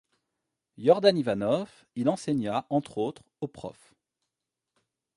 Jordan 0.79 1.15
Ivanov, 1.15 1.69
il 1.95 2.09
enseigna, 2.09 2.65
entre 2.71 2.97
autres, 2.97 3.21
au 3.39 3.47
Prof. 3.47 3.93